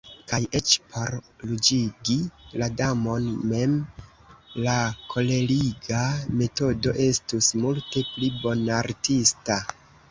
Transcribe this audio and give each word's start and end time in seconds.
Kaj 0.29 0.37
eĉ 0.59 0.71
por 0.93 1.11
ruĝigi 1.49 2.15
la 2.63 2.69
Damon 2.79 3.29
mem, 3.53 3.77
la 4.69 4.79
koleriga 5.15 6.03
metodo 6.41 6.99
estus 7.09 7.55
multe 7.65 8.07
pli 8.15 8.37
bonartista. 8.45 9.63